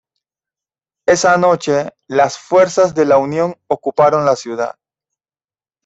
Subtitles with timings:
[1.07, 4.75] Esa noche, las fuerzas de la Unión, ocuparon la ciudad.